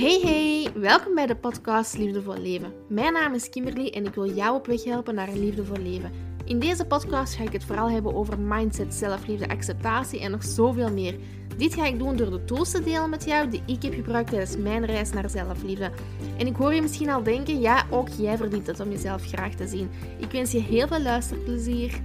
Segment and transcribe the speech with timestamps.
[0.00, 2.72] Hey hey, welkom bij de podcast Liefdevol Leven.
[2.88, 6.10] Mijn naam is Kimberly en ik wil jou op weg helpen naar een liefdevol leven.
[6.44, 10.92] In deze podcast ga ik het vooral hebben over mindset, zelfliefde, acceptatie en nog zoveel
[10.92, 11.18] meer.
[11.56, 14.30] Dit ga ik doen door de tools te delen met jou die ik heb gebruikt
[14.30, 15.90] tijdens mijn reis naar zelfliefde.
[16.38, 19.54] En ik hoor je misschien al denken, ja, ook jij verdient het om jezelf graag
[19.54, 19.90] te zien.
[20.18, 22.00] Ik wens je heel veel luisterplezier.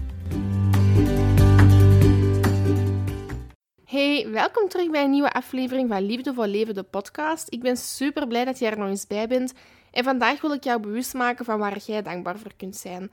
[3.96, 7.48] Hey, welkom terug bij een nieuwe aflevering van Liefde voor Leven, de podcast.
[7.54, 9.54] Ik ben super blij dat jij er nog eens bij bent.
[9.92, 13.12] En vandaag wil ik jou bewust maken van waar jij dankbaar voor kunt zijn.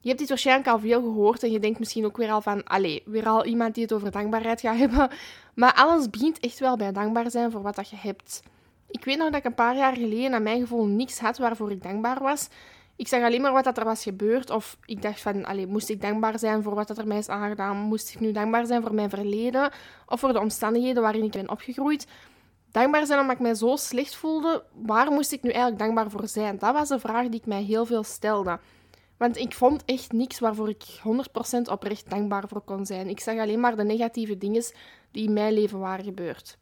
[0.00, 2.64] Je hebt dit waarschijnlijk al veel gehoord en je denkt misschien ook weer al van,
[2.64, 5.10] allee, weer al iemand die het over dankbaarheid gaat hebben.
[5.54, 8.42] Maar alles begint echt wel bij dankbaar zijn voor wat dat je hebt.
[8.90, 11.70] Ik weet nog dat ik een paar jaar geleden naar mijn gevoel niks had waarvoor
[11.70, 12.48] ik dankbaar was.
[13.02, 14.50] Ik zag alleen maar wat dat er was gebeurd.
[14.50, 17.28] Of ik dacht van, allee, moest ik dankbaar zijn voor wat dat er mij is
[17.28, 17.76] aangedaan?
[17.76, 19.70] Moest ik nu dankbaar zijn voor mijn verleden?
[20.06, 22.06] Of voor de omstandigheden waarin ik ben opgegroeid?
[22.70, 26.28] Dankbaar zijn omdat ik mij zo slecht voelde, waar moest ik nu eigenlijk dankbaar voor
[26.28, 26.58] zijn?
[26.58, 28.58] Dat was een vraag die ik mij heel veel stelde.
[29.16, 30.84] Want ik vond echt niks waarvoor ik
[31.58, 33.08] 100% oprecht dankbaar voor kon zijn.
[33.08, 34.62] Ik zag alleen maar de negatieve dingen
[35.10, 36.58] die in mijn leven waren gebeurd.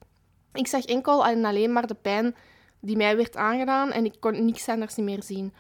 [0.53, 2.35] Ik zag enkel en alleen maar de pijn
[2.81, 5.53] die mij werd aangedaan en ik kon niks anders meer zien.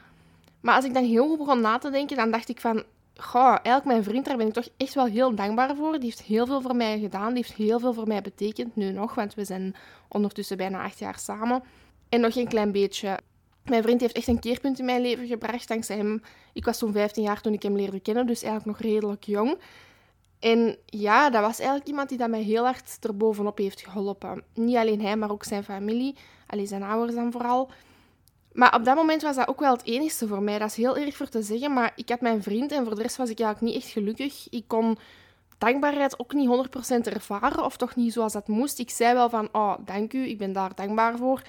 [0.61, 2.83] Maar als ik dan heel goed begon na te denken, dan dacht ik van...
[3.17, 5.93] Goh, eigenlijk mijn vriend, daar ben ik toch echt wel heel dankbaar voor.
[5.93, 7.35] Die heeft heel veel voor mij gedaan.
[7.35, 9.15] Die heeft heel veel voor mij betekend, nu nog.
[9.15, 9.75] Want we zijn
[10.09, 11.63] ondertussen bijna acht jaar samen.
[12.09, 13.19] En nog een klein beetje.
[13.65, 16.23] Mijn vriend heeft echt een keerpunt in mijn leven gebracht, dankzij hem.
[16.53, 19.59] Ik was toen 15 jaar toen ik hem leerde kennen, dus eigenlijk nog redelijk jong.
[20.39, 24.45] En ja, dat was eigenlijk iemand die dat mij heel hard erbovenop heeft geholpen.
[24.55, 26.17] Niet alleen hij, maar ook zijn familie.
[26.47, 27.71] Alleen zijn ouders dan vooral.
[28.53, 30.59] Maar op dat moment was dat ook wel het enigste voor mij.
[30.59, 33.03] Dat is heel erg voor te zeggen, maar ik had mijn vriend en voor de
[33.03, 34.47] rest was ik eigenlijk niet echt gelukkig.
[34.51, 34.99] Ik kon
[35.59, 36.69] dankbaarheid ook niet
[37.09, 38.79] 100% ervaren, of toch niet zoals dat moest.
[38.79, 41.43] Ik zei wel van, oh, dank u, ik ben daar dankbaar voor.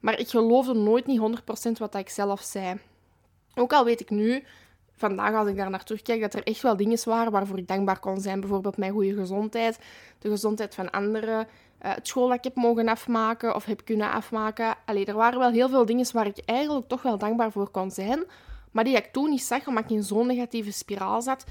[0.00, 1.20] Maar ik geloofde nooit niet
[1.68, 2.78] 100% wat ik zelf zei.
[3.54, 4.44] Ook al weet ik nu,
[4.96, 7.98] vandaag als ik daar naar terugkijk, dat er echt wel dingen waren waarvoor ik dankbaar
[7.98, 8.40] kon zijn.
[8.40, 9.78] Bijvoorbeeld mijn goede gezondheid,
[10.18, 11.46] de gezondheid van anderen,
[11.88, 14.74] het school dat ik heb mogen afmaken of heb kunnen afmaken.
[14.84, 17.90] Allee, er waren wel heel veel dingen waar ik eigenlijk toch wel dankbaar voor kon
[17.90, 18.24] zijn,
[18.70, 21.44] maar die ik toen niet zag omdat ik in zo'n negatieve spiraal zat.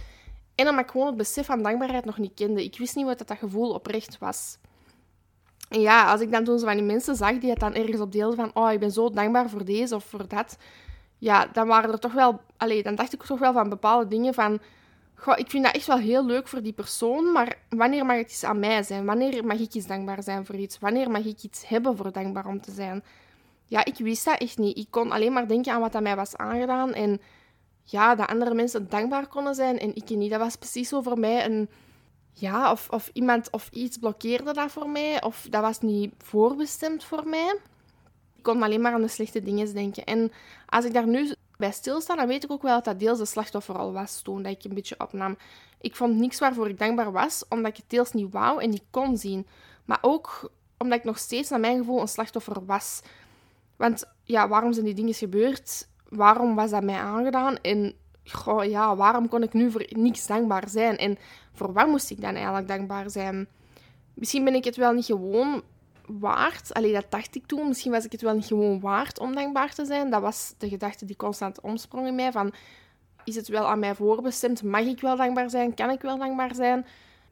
[0.56, 2.64] En omdat ik gewoon het besef van dankbaarheid nog niet kende.
[2.64, 4.58] Ik wist niet wat dat, dat gevoel oprecht was.
[5.70, 8.02] En ja, als ik dan toen zo van die mensen zag die het dan ergens
[8.02, 10.58] op deelden van oh, ik ben zo dankbaar voor deze of voor dat,
[11.18, 12.42] ja, dan waren er toch wel...
[12.58, 14.60] Allee, dan dacht ik toch wel van bepaalde dingen van
[15.32, 18.44] Ik vind dat echt wel heel leuk voor die persoon, maar wanneer mag het iets
[18.44, 19.06] aan mij zijn?
[19.06, 20.80] Wanneer mag ik iets dankbaar zijn voor iets?
[20.80, 23.04] Wanneer mag ik iets hebben voor dankbaar om te zijn?
[23.66, 24.78] Ja, ik wist dat echt niet.
[24.78, 27.22] Ik kon alleen maar denken aan wat aan mij was aangedaan en
[27.84, 30.32] ja, dat andere mensen dankbaar konden zijn en ik niet.
[30.32, 31.70] Dat was precies zo voor mij een...
[32.36, 37.04] Ja, of, of iemand of iets blokkeerde dat voor mij, of dat was niet voorbestemd
[37.04, 37.58] voor mij.
[38.38, 40.04] Ik kon alleen maar aan de slechte dingen denken.
[40.04, 40.32] En
[40.66, 43.26] als ik daar nu bij stilstaan, dan weet ik ook wel dat dat deels de
[43.26, 45.38] slachtoffer al was toen dat ik een beetje opnam.
[45.82, 48.84] Ik vond niks waarvoor ik dankbaar was, omdat ik het deels niet wou en niet
[48.90, 49.48] kon zien.
[49.86, 53.02] Maar ook omdat ik nog steeds, naar mijn gevoel, een slachtoffer was.
[53.76, 55.88] Want ja, waarom zijn die dingen gebeurd?
[56.10, 57.58] Waarom was dat mij aangedaan?
[57.62, 57.94] En
[58.26, 60.98] goh, ja, waarom kon ik nu voor niks dankbaar zijn?
[60.98, 61.18] En
[61.54, 63.48] voor wat moest ik dan eigenlijk dankbaar zijn?
[64.14, 65.64] Misschien ben ik het wel niet gewoon
[66.08, 66.74] waard.
[66.74, 67.68] Allee, dat dacht ik toen.
[67.68, 70.10] Misschien was ik het wel niet gewoon waard om dankbaar te zijn.
[70.10, 72.32] Dat was de gedachte die constant omsprong in mij.
[72.32, 72.54] Van,
[73.24, 74.64] is het wel aan mij voorbestemd?
[74.64, 75.74] Mag ik wel dankbaar zijn?
[75.74, 76.86] Kan ik wel dankbaar zijn?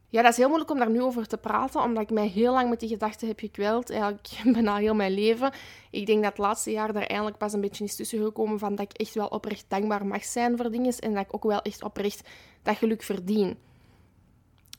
[0.08, 2.54] Ja, dat is heel moeilijk om daar nu over te praten, omdat ik mij heel
[2.54, 3.90] lang met die gedachte heb gekweld.
[3.90, 5.52] Eigenlijk bijna heel mijn leven.
[5.92, 8.76] Ik denk dat het laatste jaar daar eindelijk pas een beetje is tussen gekomen van
[8.76, 11.62] dat ik echt wel oprecht dankbaar mag zijn voor dingen en dat ik ook wel
[11.62, 12.30] echt oprecht
[12.64, 13.58] dat geluk verdien.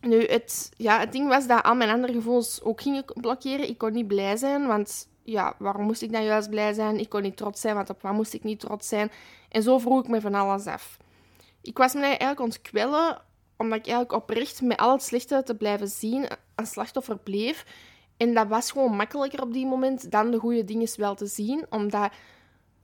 [0.02, 3.68] Nu, het, ja, het ding was dat al mijn andere gevoelens ook gingen blokkeren.
[3.68, 6.98] Ik kon niet blij zijn, want ja, waarom moest ik dan juist blij zijn?
[6.98, 9.10] Ik kon niet trots zijn, want op wat moest ik niet trots zijn?
[9.48, 10.96] En zo vroeg ik me van alles af.
[11.62, 13.22] Ik was me eigenlijk ontkwellen,
[13.56, 17.66] omdat ik eigenlijk oprecht met al het slechte te blijven zien een slachtoffer bleef.
[18.16, 21.66] En dat was gewoon makkelijker op die moment dan de goede dingen wel te zien,
[21.70, 22.12] omdat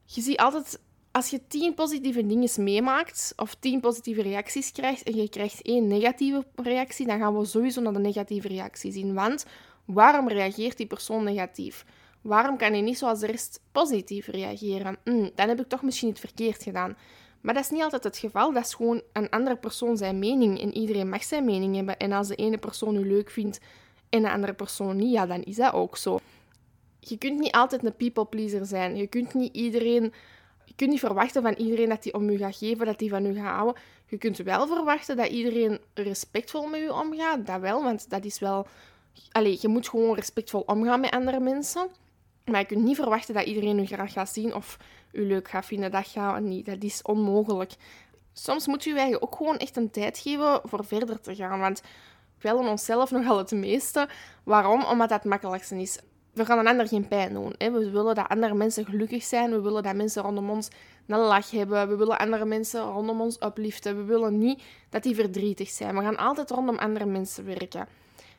[0.04, 0.80] je ziet altijd
[1.18, 5.86] als je tien positieve dingen meemaakt of tien positieve reacties krijgt en je krijgt één
[5.86, 9.14] negatieve reactie, dan gaan we sowieso naar de negatieve reactie zien.
[9.14, 9.46] Want
[9.84, 11.84] waarom reageert die persoon negatief?
[12.20, 14.96] Waarom kan hij niet zoals de rest positief reageren?
[15.04, 16.96] Hm, dan heb ik toch misschien iets verkeerd gedaan.
[17.40, 18.52] Maar dat is niet altijd het geval.
[18.52, 20.60] Dat is gewoon een andere persoon zijn mening.
[20.60, 21.98] En iedereen mag zijn mening hebben.
[21.98, 23.60] En als de ene persoon u leuk vindt
[24.08, 26.18] en de andere persoon niet, ja, dan is dat ook zo.
[27.00, 28.96] Je kunt niet altijd een people pleaser zijn.
[28.96, 30.12] Je kunt niet iedereen
[30.78, 33.34] kunt niet verwachten van iedereen dat hij om u gaat geven, dat hij van u
[33.34, 33.82] gaat houden.
[34.06, 37.46] Je kunt wel verwachten dat iedereen respectvol met u omgaat.
[37.46, 38.66] Dat wel, want dat is wel...
[39.32, 41.88] Allee, je moet gewoon respectvol omgaan met andere mensen.
[42.44, 44.76] Maar je kunt niet verwachten dat iedereen u graag gaat zien of
[45.12, 45.90] u leuk gaat vinden.
[45.90, 46.66] Dat gaat niet.
[46.66, 47.72] Dat is onmogelijk.
[48.32, 51.60] Soms moet je je ook gewoon echt een tijd geven voor verder te gaan.
[51.60, 51.80] Want
[52.38, 54.08] we willen onszelf nogal het meeste.
[54.44, 54.84] Waarom?
[54.84, 55.98] Omdat dat het makkelijkste is.
[56.38, 57.54] We gaan een ander geen pijn doen.
[57.58, 57.70] Hè?
[57.70, 59.50] We willen dat andere mensen gelukkig zijn.
[59.50, 60.68] We willen dat mensen rondom ons
[61.06, 61.88] een lach hebben.
[61.88, 63.96] We willen andere mensen rondom ons upliften.
[63.96, 65.96] We willen niet dat die verdrietig zijn.
[65.96, 67.88] We gaan altijd rondom andere mensen werken.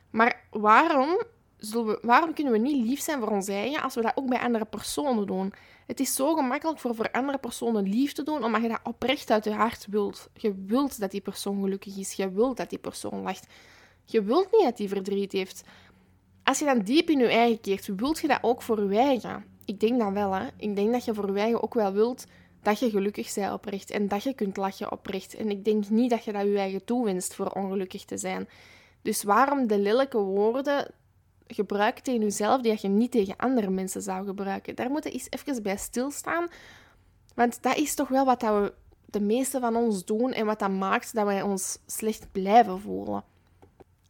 [0.10, 1.24] Maar waarom,
[1.58, 4.40] we, waarom kunnen we niet lief zijn voor ons eigen als we dat ook bij
[4.40, 5.54] andere personen doen?
[5.86, 9.32] Het is zo gemakkelijk voor voor andere personen lief te doen, omdat je dat oprecht
[9.32, 10.30] uit je hart wilt.
[10.34, 12.14] Je wilt dat die persoon gelukkig is.
[12.14, 13.48] Je wilt dat die persoon lacht.
[14.06, 15.64] Je wilt niet dat die verdriet heeft.
[16.50, 19.46] Als je dan diep in je eigen keert, wilt je dat ook voor je eigen?
[19.66, 20.48] Ik denk dat wel, hè.
[20.58, 22.26] Ik denk dat je voor je eigen ook wel wilt
[22.62, 25.36] dat je gelukkig bent oprecht en dat je kunt lachen oprecht.
[25.36, 28.50] En ik denk niet dat je dat je eigen toewenst voor ongelukkig te zijn.
[29.02, 30.92] Dus waarom de lelijke woorden
[31.48, 34.76] gebruiken tegen jezelf die je niet tegen andere mensen zou gebruiken?
[34.76, 36.48] Daar moeten we eens even bij stilstaan.
[37.36, 38.74] Want dat is toch wel wat we
[39.06, 43.24] de meeste van ons doen en wat dat maakt dat wij ons slecht blijven voelen.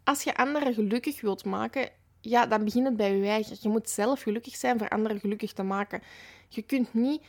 [0.03, 1.89] Als je anderen gelukkig wilt maken,
[2.21, 3.57] ja, dan begint het bij je eigen.
[3.61, 6.01] Je moet zelf gelukkig zijn voor anderen gelukkig te maken.
[6.47, 7.21] Je kunt niet,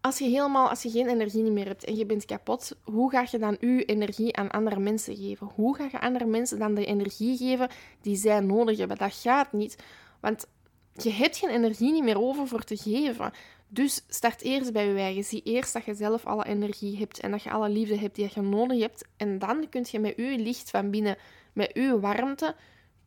[0.00, 3.26] als je helemaal, als je geen energie meer hebt en je bent kapot, hoe ga
[3.30, 5.50] je dan je energie aan andere mensen geven?
[5.54, 7.68] Hoe ga je andere mensen dan de energie geven
[8.00, 8.96] die zij nodig hebben?
[8.96, 9.76] Dat gaat niet,
[10.20, 10.46] want
[10.94, 13.32] je hebt geen energie niet meer over voor te geven.
[13.68, 15.24] Dus start eerst bij je eigen.
[15.24, 18.30] Zie eerst dat je zelf alle energie hebt en dat je alle liefde hebt die
[18.34, 19.04] je nodig hebt.
[19.16, 21.16] En dan kun je met je licht van binnen,
[21.52, 22.54] met je warmte,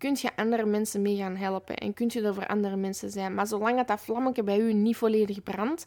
[0.04, 3.34] kun je andere mensen mee gaan helpen en kun je er voor andere mensen zijn.
[3.34, 5.86] Maar zolang dat, dat vlammetje bij u niet volledig brandt,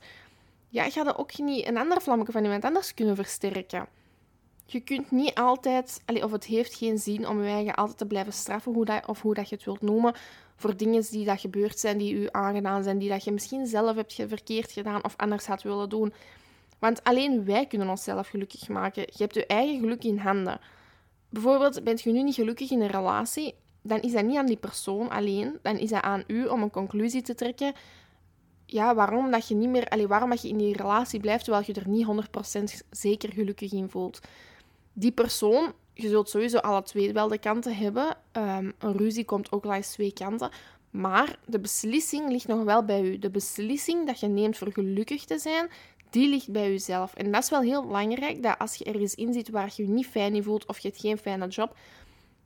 [0.68, 3.86] ja, ga je ook niet een ander vlammetje van iemand anders kunnen versterken.
[4.66, 8.32] Je kunt niet altijd, of het heeft geen zin om je eigen altijd te blijven
[8.32, 10.14] straffen, hoe dat, of hoe dat je het wilt noemen,
[10.56, 13.96] voor dingen die dat gebeurd zijn, die u aangedaan zijn, die dat je misschien zelf
[13.96, 16.12] hebt verkeerd gedaan of anders had willen doen.
[16.78, 19.02] Want alleen wij kunnen onszelf gelukkig maken.
[19.02, 20.60] Je hebt je eigen geluk in handen.
[21.28, 23.54] Bijvoorbeeld, bent je nu niet gelukkig in een relatie,
[23.86, 26.70] dan is dat niet aan die persoon alleen, dan is dat aan u om een
[26.70, 27.74] conclusie te trekken.
[28.66, 31.64] Ja, waarom dat je niet meer, allee, waarom dat je in die relatie blijft terwijl
[31.66, 32.06] je er niet
[32.82, 34.20] 100% zeker gelukkig in voelt.
[34.92, 38.16] Die persoon, je zult sowieso alle twee wel de kanten hebben.
[38.32, 40.50] Um, een ruzie komt ook langs twee kanten.
[40.90, 43.18] Maar de beslissing ligt nog wel bij u.
[43.18, 45.68] De beslissing dat je neemt voor gelukkig te zijn,
[46.10, 47.14] die ligt bij jezelf.
[47.14, 49.88] En dat is wel heel belangrijk, dat als je ergens in zit waar je je
[49.88, 51.76] niet fijn in voelt of je hebt geen fijne job,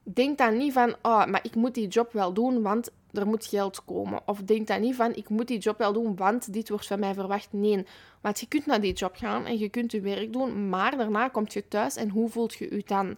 [0.02, 3.46] denk dan niet van, oh, maar ik moet die job wel doen, want er moet
[3.46, 4.20] geld komen.
[4.26, 7.00] Of denk dan niet van, ik moet die job wel doen, want dit wordt van
[7.00, 7.48] mij verwacht.
[7.52, 7.86] Nee,
[8.20, 11.28] want je kunt naar die job gaan en je kunt je werk doen, maar daarna
[11.28, 13.16] komt je thuis en hoe voelt je je dan?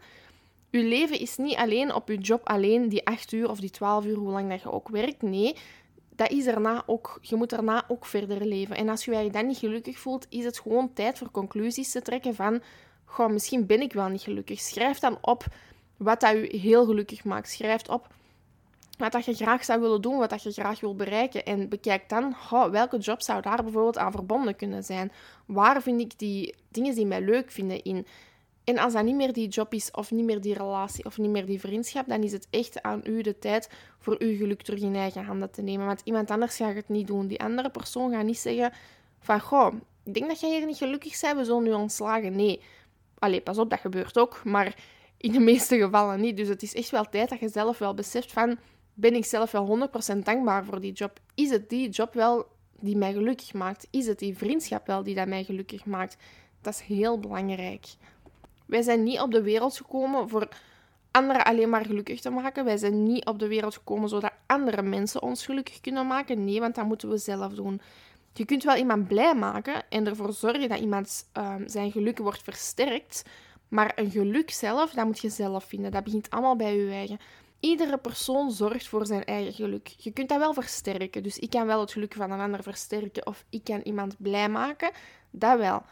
[0.70, 4.04] Je leven is niet alleen op je job alleen, die 8 uur of die 12
[4.04, 5.22] uur, hoe lang dat je ook werkt.
[5.22, 5.56] Nee,
[6.16, 8.76] dat is daarna ook, je moet daarna ook verder leven.
[8.76, 12.02] En als je je dan niet gelukkig voelt, is het gewoon tijd voor conclusies te
[12.02, 12.62] trekken van,
[13.04, 14.60] goh, misschien ben ik wel niet gelukkig.
[14.60, 15.44] Schrijf dan op
[16.02, 17.50] wat dat je heel gelukkig maakt.
[17.50, 18.08] Schrijf op
[18.98, 21.44] wat dat je graag zou willen doen, wat dat je graag wil bereiken.
[21.44, 25.12] En bekijk dan, oh, welke job zou daar bijvoorbeeld aan verbonden kunnen zijn?
[25.46, 28.06] Waar vind ik die dingen die mij leuk vinden in?
[28.64, 31.30] En als dat niet meer die job is, of niet meer die relatie, of niet
[31.30, 34.80] meer die vriendschap, dan is het echt aan u de tijd voor uw geluk terug
[34.80, 35.86] in eigen handen te nemen.
[35.86, 37.26] Want iemand anders gaat het niet doen.
[37.26, 38.72] Die andere persoon gaat niet zeggen
[39.20, 39.74] van, goh,
[40.04, 42.36] ik denk dat jij hier niet gelukkig bent, we zullen nu ontslagen.
[42.36, 42.62] Nee.
[43.18, 44.44] Allee, pas op, dat gebeurt ook.
[44.44, 44.74] Maar
[45.22, 46.36] in de meeste gevallen niet.
[46.36, 48.58] Dus het is echt wel tijd dat je zelf wel beseft van,
[48.94, 51.18] ben ik zelf wel 100% dankbaar voor die job?
[51.34, 52.46] Is het die job wel
[52.80, 53.86] die mij gelukkig maakt?
[53.90, 56.16] Is het die vriendschap wel die dat mij gelukkig maakt?
[56.60, 57.86] Dat is heel belangrijk.
[58.66, 60.48] Wij zijn niet op de wereld gekomen voor
[61.10, 62.64] anderen alleen maar gelukkig te maken.
[62.64, 66.44] Wij zijn niet op de wereld gekomen zodat andere mensen ons gelukkig kunnen maken.
[66.44, 67.80] Nee, want dat moeten we zelf doen.
[68.32, 72.42] Je kunt wel iemand blij maken en ervoor zorgen dat iemand uh, zijn geluk wordt
[72.42, 73.22] versterkt.
[73.72, 75.90] Maar een geluk zelf, dat moet je zelf vinden.
[75.90, 77.18] Dat begint allemaal bij je eigen.
[77.60, 79.86] Iedere persoon zorgt voor zijn eigen geluk.
[79.86, 81.22] Je kunt dat wel versterken.
[81.22, 84.48] Dus ik kan wel het geluk van een ander versterken of ik kan iemand blij
[84.48, 84.90] maken.
[85.30, 85.82] Dat wel.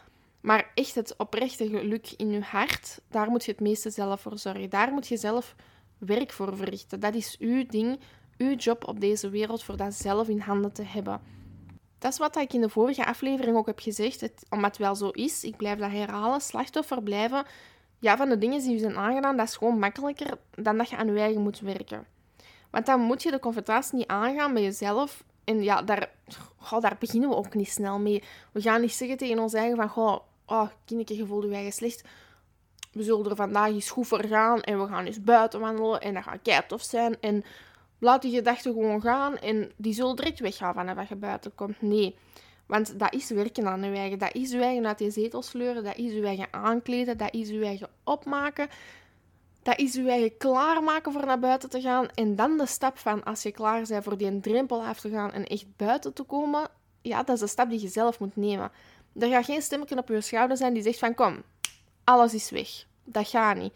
[0.41, 4.37] Maar echt het oprechte geluk in je hart, daar moet je het meeste zelf voor
[4.37, 4.69] zorgen.
[4.69, 5.55] Daar moet je zelf
[5.97, 6.99] werk voor verrichten.
[6.99, 7.99] Dat is uw ding,
[8.37, 11.21] uw job op deze wereld, voor dat zelf in handen te hebben.
[12.01, 14.21] Dat is wat ik in de vorige aflevering ook heb gezegd.
[14.21, 16.41] Het, omdat het wel zo is, ik blijf dat herhalen.
[16.41, 17.45] Slachtoffer blijven
[17.99, 20.97] ja, van de dingen die je zijn aangedaan, dat is gewoon makkelijker dan dat je
[20.97, 22.05] aan je eigen moet werken.
[22.69, 25.23] Want dan moet je de confrontatie niet aangaan met jezelf.
[25.43, 26.09] En ja, daar,
[26.57, 28.23] goh, daar beginnen we ook niet snel mee.
[28.51, 32.03] We gaan niet zeggen tegen ons eigen van, goh, oh, kindje, je je eigen slecht.
[32.91, 36.13] We zullen er vandaag eens goed voor gaan en we gaan eens buiten wandelen en
[36.13, 37.19] dat gaat kei zijn.
[37.19, 37.43] En
[38.01, 41.81] laat die gedachten gewoon gaan en die zullen direct weggaan wanneer je buiten komt.
[41.81, 42.15] Nee,
[42.65, 44.19] want dat is werken aan je eigen.
[44.19, 47.49] Dat is je eigen uit je zetel sleuren, dat is je eigen aankleden, dat is
[47.49, 48.67] je eigen opmaken.
[49.63, 52.09] Dat is je eigen klaarmaken voor naar buiten te gaan.
[52.13, 55.31] En dan de stap van als je klaar bent voor die drempel af te gaan
[55.31, 56.67] en echt buiten te komen.
[57.01, 58.71] Ja, dat is de stap die je zelf moet nemen.
[59.19, 61.43] Er gaat geen stemmetje op je schouder zijn die zegt van kom,
[62.03, 62.85] alles is weg.
[63.03, 63.73] Dat gaat niet.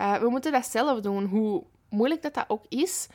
[0.00, 1.24] Uh, we moeten dat zelf doen.
[1.24, 3.08] Hoe moeilijk dat dat ook is,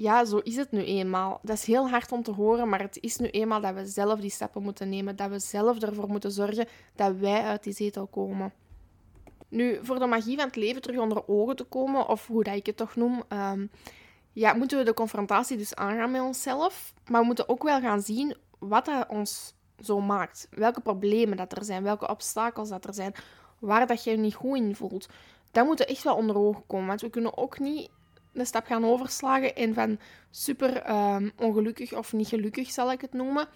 [0.00, 1.40] ja, zo is het nu eenmaal.
[1.42, 4.20] Dat is heel hard om te horen, maar het is nu eenmaal dat we zelf
[4.20, 5.16] die stappen moeten nemen.
[5.16, 8.52] Dat we zelf ervoor moeten zorgen dat wij uit die zetel komen.
[9.48, 12.54] Nu, voor de magie van het leven terug onder ogen te komen, of hoe dat
[12.54, 13.66] ik het toch noem, ehm,
[14.32, 16.94] ja, moeten we de confrontatie dus aangaan met onszelf.
[17.06, 20.48] Maar we moeten ook wel gaan zien wat dat ons zo maakt.
[20.50, 23.14] Welke problemen dat er zijn, welke obstakels dat er zijn,
[23.58, 25.08] waar dat je je niet goed in voelt.
[25.50, 27.90] Dat moet echt wel onder ogen komen, want we kunnen ook niet
[28.38, 29.98] de stap gaan overslagen en van
[30.30, 33.48] super ehm, ongelukkig of niet gelukkig, zal ik het noemen,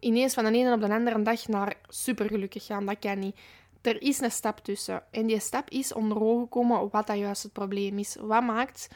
[0.00, 2.86] ineens van de ene op de andere dag naar super gelukkig gaan.
[2.86, 3.36] Dat kan niet.
[3.80, 5.02] Er is een stap tussen.
[5.10, 8.16] En die stap is onder ogen komen wat dat juist het probleem is.
[8.20, 8.88] Wat maakt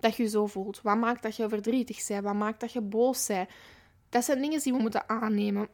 [0.00, 0.80] dat je zo voelt?
[0.82, 2.24] Wat maakt dat je verdrietig bent?
[2.24, 3.48] Wat maakt dat je boos bent?
[4.08, 5.68] Dat zijn dingen die we moeten aannemen.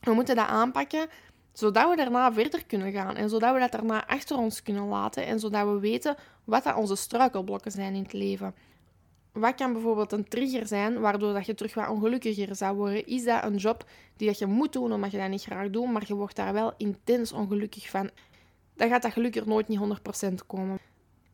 [0.00, 1.08] We moeten dat aanpakken
[1.52, 5.26] zodat we daarna verder kunnen gaan en zodat we dat daarna achter ons kunnen laten
[5.26, 8.54] en zodat we weten wat dat onze struikelblokken zijn in het leven.
[9.32, 13.06] Wat kan bijvoorbeeld een trigger zijn waardoor dat je terug wat ongelukkiger zou worden?
[13.06, 13.84] Is dat een job
[14.16, 16.52] die dat je moet doen omdat je dat niet graag doet, maar je wordt daar
[16.52, 18.10] wel intens ongelukkig van?
[18.74, 19.80] Dan gaat dat geluk er nooit niet
[20.30, 20.78] 100% komen.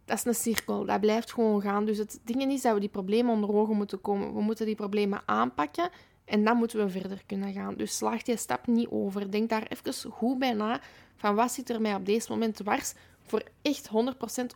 [0.04, 1.84] Dat is een cirkel, dat blijft gewoon gaan.
[1.84, 4.34] Dus het ding is dat we die problemen onder ogen moeten komen.
[4.34, 5.90] We moeten die problemen aanpakken
[6.26, 7.74] en dan moeten we verder kunnen gaan.
[7.74, 9.30] Dus slaag die stap niet over.
[9.30, 10.80] Denk daar even goed bij na
[11.16, 12.92] van wat zit er mij op deze moment dwars
[13.22, 13.90] voor echt 100%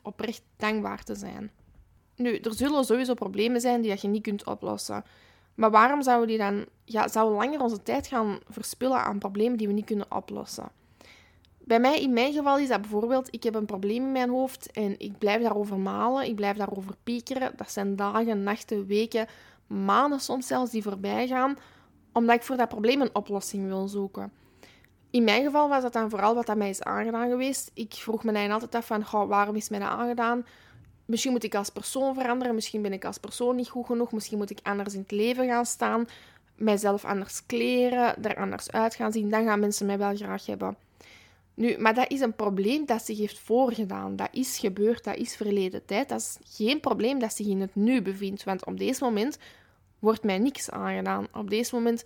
[0.03, 1.51] oprecht dankbaar te zijn.
[2.17, 5.05] Nu, er zullen sowieso problemen zijn die je niet kunt oplossen.
[5.55, 9.67] Maar waarom zouden die dan ja, zouden langer onze tijd gaan verspillen aan problemen die
[9.67, 10.69] we niet kunnen oplossen?
[11.59, 14.71] Bij mij, in mijn geval, is dat bijvoorbeeld, ik heb een probleem in mijn hoofd
[14.71, 17.53] en ik blijf daarover malen, ik blijf daarover piekeren.
[17.57, 19.27] Dat zijn dagen, nachten, weken,
[19.71, 21.59] maanden soms zelfs die voorbij gaan,
[22.13, 24.33] omdat ik voor dat probleem een oplossing wil zoeken.
[25.11, 27.71] In mijn geval was dat dan vooral wat dat mij is aangedaan geweest.
[27.75, 30.47] Ik vroeg me dan altijd af van, waarom is mij dat aangedaan?
[31.05, 34.39] Misschien moet ik als persoon veranderen, misschien ben ik als persoon niet goed genoeg, misschien
[34.39, 36.07] moet ik anders in het leven gaan staan,
[36.57, 40.77] mijzelf anders kleren, er anders uit gaan zien, dan gaan mensen mij wel graag hebben.
[41.55, 44.17] Nu, maar dat is een probleem dat zich heeft voorgedaan.
[44.17, 46.09] Dat is gebeurd, dat is verleden tijd.
[46.09, 48.45] Dat is geen probleem dat zich in het nu bevindt.
[48.45, 49.39] Want op deze moment
[50.01, 51.27] wordt mij niks aangedaan.
[51.33, 52.05] Op deze moment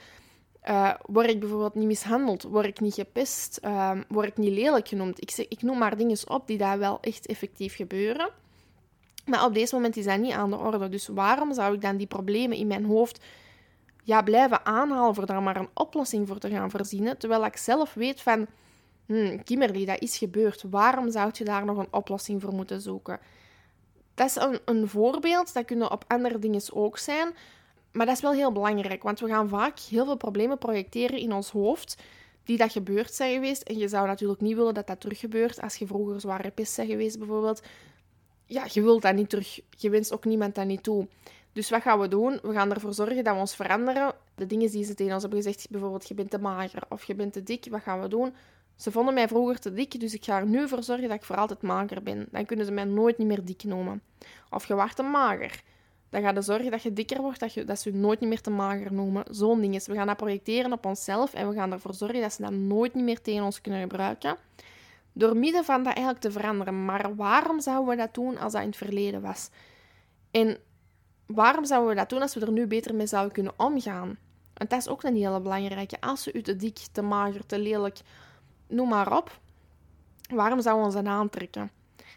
[0.68, 4.88] uh, word ik bijvoorbeeld niet mishandeld, word ik niet gepest, uh, word ik niet lelijk
[4.88, 5.22] genoemd.
[5.22, 8.30] Ik, zeg, ik noem maar dingen op die daar wel echt effectief gebeuren.
[9.26, 10.88] Maar op deze moment is dat niet aan de orde.
[10.88, 13.24] Dus waarom zou ik dan die problemen in mijn hoofd
[14.04, 17.94] ja, blijven aanhalen voor daar maar een oplossing voor te gaan verzinnen, terwijl ik zelf
[17.94, 18.46] weet van,
[19.06, 20.64] hmm, Kimberly, dat is gebeurd.
[20.70, 23.20] Waarom zou je daar nog een oplossing voor moeten zoeken?
[24.14, 27.34] Dat is een, een voorbeeld, dat kunnen op andere dingen ook zijn.
[27.94, 31.32] Maar dat is wel heel belangrijk, want we gaan vaak heel veel problemen projecteren in
[31.32, 31.96] ons hoofd
[32.44, 33.62] die dat gebeurd zijn geweest.
[33.62, 36.88] En je zou natuurlijk niet willen dat dat teruggebeurt als je vroeger zware pest bent
[36.88, 37.62] geweest, bijvoorbeeld.
[38.46, 39.60] Ja, je wilt dat niet terug.
[39.70, 41.06] Je wenst ook niemand dat niet toe.
[41.52, 42.38] Dus wat gaan we doen?
[42.42, 44.14] We gaan ervoor zorgen dat we ons veranderen.
[44.34, 47.14] De dingen die ze tegen ons hebben gezegd, bijvoorbeeld je bent te mager of je
[47.14, 48.34] bent te dik, wat gaan we doen?
[48.76, 51.24] Ze vonden mij vroeger te dik, dus ik ga er nu voor zorgen dat ik
[51.24, 52.26] voor altijd mager ben.
[52.30, 54.02] Dan kunnen ze mij nooit niet meer dik noemen.
[54.50, 55.62] Of je wordt te mager.
[56.14, 58.40] Dan ga je zorgen dat je dikker wordt, dat, je, dat ze je nooit meer
[58.40, 59.24] te mager noemen.
[59.30, 59.86] Zo'n ding is.
[59.86, 62.94] We gaan dat projecteren op onszelf en we gaan ervoor zorgen dat ze dat nooit
[62.94, 64.36] meer tegen ons kunnen gebruiken.
[65.12, 66.84] Door middel van dat eigenlijk te veranderen.
[66.84, 69.50] Maar waarom zouden we dat doen als dat in het verleden was?
[70.30, 70.58] En
[71.26, 74.18] waarom zouden we dat doen als we er nu beter mee zouden kunnen omgaan?
[74.54, 76.00] Want dat is ook een hele belangrijke.
[76.00, 77.98] Als we u te dik, te mager, te lelijk,
[78.66, 79.38] noem maar op,
[80.34, 81.70] waarom zouden we ons dat aantrekken?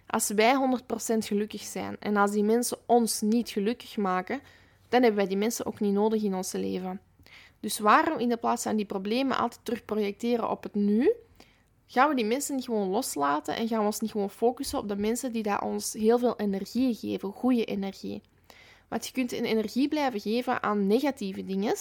[0.08, 0.80] Als wij
[1.14, 4.40] 100% gelukkig zijn en als die mensen ons niet gelukkig maken,
[4.90, 7.02] dan hebben wij die mensen ook niet nodig in ons leven.
[7.60, 11.14] Dus waarom in de plaats van die problemen altijd terug projecteren op het nu,
[11.88, 14.88] gaan we die mensen niet gewoon loslaten en gaan we ons niet gewoon focussen op
[14.88, 18.22] de mensen die daar ons heel veel energie geven, goede energie.
[18.88, 21.76] Want je kunt een energie blijven geven aan negatieve dingen,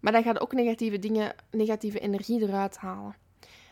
[0.00, 3.26] maar dan gaat ook negatieve dingen, negatieve energie eruit halen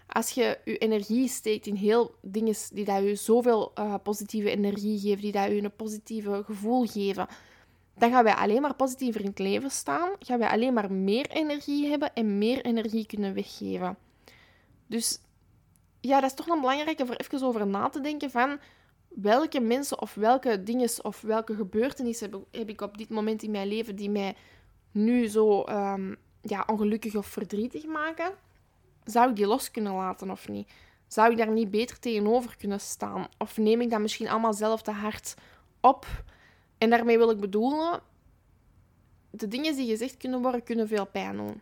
[0.07, 4.99] als je je energie steekt in heel dingen die dat je zoveel uh, positieve energie
[4.99, 7.27] geven, die dat je een positieve gevoel geven,
[7.95, 10.11] dan gaan wij alleen maar positiever in het leven staan.
[10.19, 13.97] Gaan wij alleen maar meer energie hebben en meer energie kunnen weggeven.
[14.87, 15.21] Dus
[16.01, 18.59] ja, dat is toch een belangrijke voor even over na te denken van
[19.09, 23.51] welke mensen of welke dingen of welke gebeurtenissen heb, heb ik op dit moment in
[23.51, 24.37] mijn leven die mij
[24.93, 28.33] nu zo ehm, ja, ongelukkig of verdrietig maken?
[29.07, 30.71] Zou ik die los kunnen laten of niet?
[31.07, 33.27] Zou ik daar niet beter tegenover kunnen staan?
[33.39, 35.35] Of neem ik dat misschien allemaal zelf te hard
[35.81, 36.07] op?
[36.79, 38.01] En daarmee wil ik bedoelen,
[39.31, 41.61] de dingen die gezegd kunnen worden, kunnen veel pijn doen.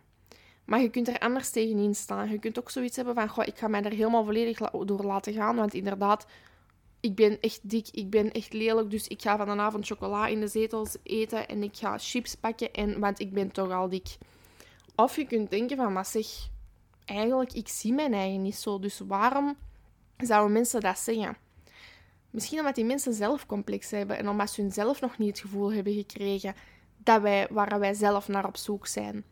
[0.65, 2.29] Maar je kunt er anders tegenin staan.
[2.29, 5.33] Je kunt ook zoiets hebben van, goh, ik ga mij daar helemaal volledig door laten
[5.33, 5.55] gaan.
[5.55, 6.25] Want inderdaad,
[6.99, 8.91] ik ben echt dik, ik ben echt lelijk.
[8.91, 12.99] Dus ik ga vanavond chocola in de zetels eten en ik ga chips pakken, en,
[12.99, 14.17] want ik ben toch al dik.
[14.95, 16.27] Of je kunt denken van, maar zeg,
[17.05, 18.79] eigenlijk, ik zie mijn eigen niet zo.
[18.79, 19.57] Dus waarom
[20.17, 21.37] zouden mensen dat zeggen?
[22.29, 25.39] Misschien omdat die mensen zelf complex hebben en omdat ze hun zelf nog niet het
[25.39, 26.55] gevoel hebben gekregen
[26.97, 29.23] dat wij, waar wij zelf naar op zoek zijn.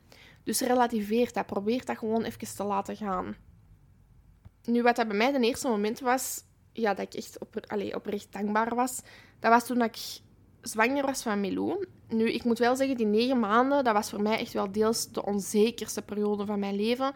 [0.44, 3.36] Dus relativeer dat, probeer dat gewoon even te laten gaan.
[4.64, 7.60] Nu, wat dat bij mij de eerste moment was, ja, dat ik echt op,
[7.96, 9.02] oprecht dankbaar was,
[9.40, 9.98] dat was toen ik
[10.62, 11.86] zwanger was van Milou.
[12.08, 15.12] Nu, ik moet wel zeggen, die negen maanden, dat was voor mij echt wel deels
[15.12, 17.14] de onzekerste periode van mijn leven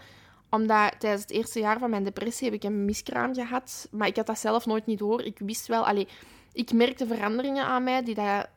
[0.50, 3.88] omdat tijdens het eerste jaar van mijn depressie heb ik een miskraam gehad.
[3.92, 5.22] Maar ik had dat zelf nooit niet door.
[5.22, 5.88] Ik wist wel...
[5.88, 6.08] Allee,
[6.54, 8.48] ik merkte veranderingen aan mij die dat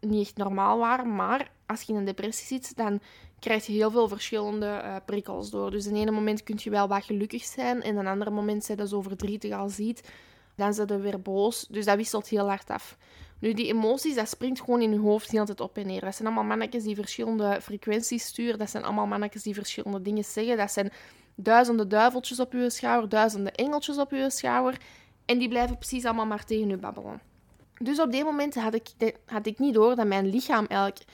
[0.00, 1.14] niet echt normaal waren.
[1.14, 3.00] Maar als je in een depressie zit, dan
[3.38, 5.70] krijg je heel veel verschillende uh, prikkels door.
[5.70, 7.82] Dus in ene moment kun je wel wat gelukkig zijn.
[7.82, 10.10] En een andere moment zijn je zo verdrietig al ziet.
[10.56, 11.66] Dan zijn je weer boos.
[11.70, 12.96] Dus dat wisselt heel hard af.
[13.38, 16.00] Nu, die emoties, dat springt gewoon in je hoofd heel tijd op en neer.
[16.00, 18.58] Dat zijn allemaal mannetjes die verschillende frequenties sturen.
[18.58, 20.56] Dat zijn allemaal mannetjes die verschillende dingen zeggen.
[20.56, 20.92] Dat zijn
[21.42, 24.80] duizenden duiveltjes op uw schouder, duizenden engeltjes op uw schouder.
[25.24, 27.20] En die blijven precies allemaal maar tegen u babbelen.
[27.78, 28.88] Dus op die moment had ik,
[29.26, 31.04] had ik niet door dat mijn lichaam eigenlijk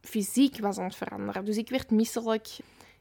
[0.00, 1.44] fysiek was aan het veranderen.
[1.44, 2.48] Dus ik werd misselijk,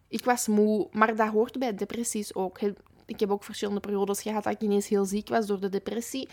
[0.08, 2.60] ik was moe, maar dat hoort bij depressies ook.
[3.06, 6.30] Ik heb ook verschillende periodes gehad dat ik ineens heel ziek was door de depressie.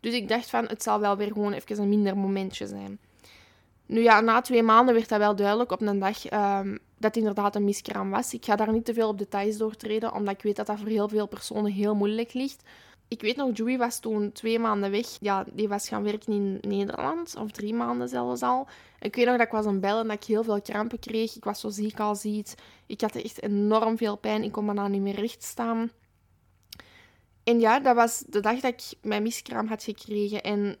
[0.00, 2.98] Dus ik dacht van, het zal wel weer gewoon even een minder momentje zijn.
[3.88, 7.56] Nu ja, na twee maanden werd dat wel duidelijk op een dag um, dat inderdaad
[7.56, 8.34] een miskraam was.
[8.34, 10.88] Ik ga daar niet te veel op details doortreden, omdat ik weet dat dat voor
[10.88, 12.62] heel veel personen heel moeilijk ligt.
[13.08, 15.06] Ik weet nog, Joey was toen twee maanden weg.
[15.20, 18.66] Ja, die was gaan werken in Nederland, of drie maanden zelfs al.
[19.00, 21.36] ik weet nog dat ik was aan bellen en dat ik heel veel krampen kreeg.
[21.36, 22.54] Ik was zo ziek al ziet.
[22.86, 24.42] Ik had echt enorm veel pijn.
[24.42, 25.90] Ik kon bijna niet meer recht staan.
[27.44, 30.42] En ja, dat was de dag dat ik mijn miskraam had gekregen.
[30.42, 30.78] En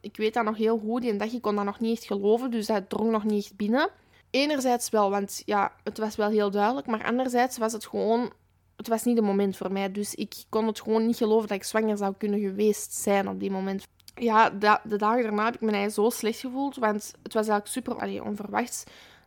[0.00, 1.02] ik weet dat nog heel goed.
[1.02, 3.56] Die dag, ik kon dat nog niet echt geloven, dus dat drong nog niet echt
[3.56, 3.90] binnen.
[4.30, 6.86] Enerzijds wel, want ja, het was wel heel duidelijk.
[6.86, 8.32] Maar anderzijds was het gewoon...
[8.76, 9.92] Het was niet het moment voor mij.
[9.92, 13.40] Dus ik kon het gewoon niet geloven dat ik zwanger zou kunnen geweest zijn op
[13.40, 13.86] die moment.
[14.14, 16.76] Ja, de, de dagen daarna heb ik me zo slecht gevoeld.
[16.76, 18.84] Want het was eigenlijk super allee, onverwachts.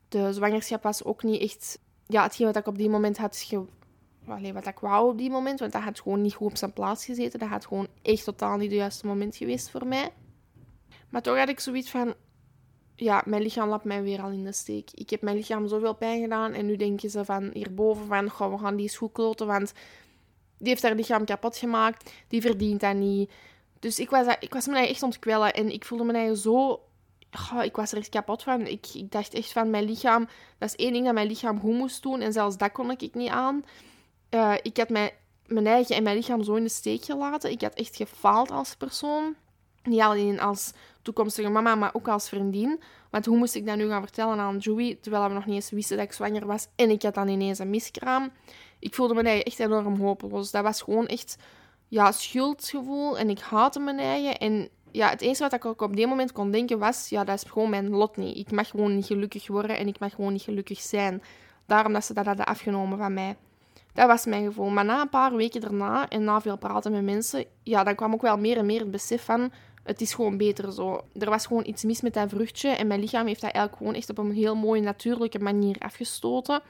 [0.09, 1.79] De zwangerschap was ook niet echt...
[2.07, 3.35] Ja, hetgeen wat ik op die moment had
[4.29, 7.05] wat ik wou op die moment, want dat had gewoon niet goed op zijn plaats
[7.05, 7.39] gezeten.
[7.39, 10.09] Dat had gewoon echt totaal niet het juiste moment geweest voor mij.
[11.09, 12.13] Maar toch had ik zoiets van,
[12.95, 14.89] ja, mijn lichaam laat mij weer al in de steek.
[14.93, 18.51] Ik heb mijn lichaam zoveel pijn gedaan en nu denken ze van hierboven van, goh,
[18.51, 19.73] we gaan die eens kloten, want
[20.57, 23.31] die heeft haar lichaam kapot gemaakt, die verdient dat niet.
[23.79, 26.83] Dus ik was, ik was me echt ontkwellen en ik voelde me zo...
[27.31, 28.67] Goh, ik was er echt kapot van.
[28.67, 30.27] Ik, ik dacht echt van mijn lichaam...
[30.57, 33.13] Dat is één ding dat mijn lichaam goed moest doen en zelfs dat kon ik
[33.13, 33.63] niet aan.
[34.29, 35.11] Uh, ik had mijn,
[35.45, 37.51] mijn eigen en mijn lichaam zo in de steek gelaten.
[37.51, 39.35] Ik had echt gefaald als persoon.
[39.83, 42.81] Niet alleen als toekomstige mama, maar ook als vriendin.
[43.09, 45.69] Want hoe moest ik dat nu gaan vertellen aan Joey, terwijl we nog niet eens
[45.69, 48.31] wisten dat ik zwanger was en ik had dan ineens een miskraam.
[48.79, 50.51] Ik voelde me eigen echt enorm hopeloos.
[50.51, 51.37] Dat was gewoon echt
[51.87, 54.37] ja, schuldgevoel en ik haatte mijn eigen.
[54.37, 57.43] En ja, het enige wat ik ook op die moment kon denken was, ja, dat
[57.43, 58.37] is gewoon mijn lot niet.
[58.37, 61.23] Ik mag gewoon niet gelukkig worden en ik mag gewoon niet gelukkig zijn.
[61.65, 63.37] Daarom dat ze dat hadden afgenomen van mij.
[63.93, 64.69] Dat was mijn gevoel.
[64.69, 68.13] Maar na een paar weken daarna en na veel praten met mensen, ja, dan kwam
[68.13, 69.51] ook wel meer en meer het besef van,
[69.83, 71.01] het is gewoon beter zo.
[71.19, 73.93] Er was gewoon iets mis met dat vruchtje en mijn lichaam heeft dat eigenlijk gewoon
[73.95, 76.61] echt op een heel mooie natuurlijke manier afgestoten.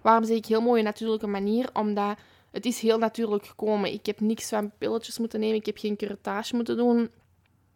[0.00, 1.70] Waarom zeg ik heel mooie natuurlijke manier?
[1.72, 2.16] Omdat
[2.50, 3.92] het is heel natuurlijk gekomen.
[3.92, 7.10] Ik heb niks van pilletjes moeten nemen, ik heb geen curettage moeten doen.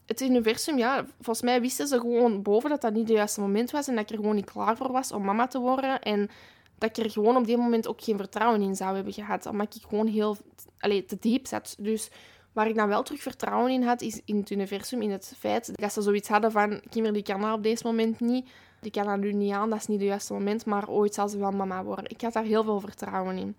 [0.07, 3.71] Het universum, ja, volgens mij wisten ze gewoon boven dat dat niet het juiste moment
[3.71, 6.01] was en dat ik er gewoon niet klaar voor was om mama te worden.
[6.03, 6.31] En
[6.79, 9.47] dat ik er gewoon op die moment ook geen vertrouwen in zou hebben gehad.
[9.47, 10.37] Omdat ik gewoon heel
[10.79, 11.77] allee, te diep zat.
[11.79, 12.11] Dus
[12.53, 15.71] waar ik dan wel terug vertrouwen in had, is in het universum, in het feit
[15.75, 18.49] dat ze zoiets hadden van Kimberly kan dat op deze moment niet.
[18.81, 21.29] Die kan dat nu niet aan, dat is niet het juiste moment, maar ooit zal
[21.29, 22.11] ze wel mama worden.
[22.11, 23.57] Ik had daar heel veel vertrouwen in.